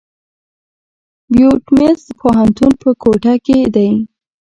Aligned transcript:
بيوټمز 1.33 2.01
پوهنتون 2.19 2.71
په 2.81 2.89
کوټه 3.01 3.33
کښي 3.45 3.59
دی. 3.75 3.89